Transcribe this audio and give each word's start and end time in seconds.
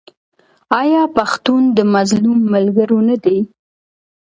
آیا 0.81 1.03
پښتون 1.17 1.61
د 1.77 1.79
مظلوم 1.93 2.39
ملګری 2.53 2.99
نه 3.09 3.15
دی؟ 3.23 3.37